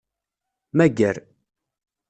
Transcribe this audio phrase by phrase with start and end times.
[0.77, 1.17] Mager.